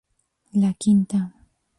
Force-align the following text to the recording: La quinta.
La 0.61 0.73
quinta. 0.73 1.19